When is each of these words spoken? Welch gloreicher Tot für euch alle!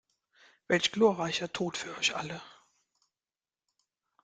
Welch 0.67 0.91
gloreicher 0.91 1.53
Tot 1.53 1.77
für 1.77 1.95
euch 1.95 2.15
alle! 2.15 2.41